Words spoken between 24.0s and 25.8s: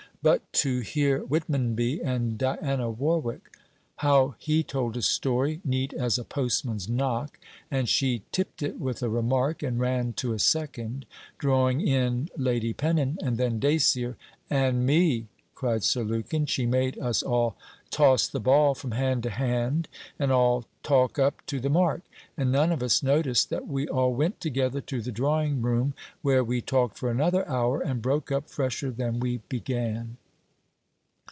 went together to the drawing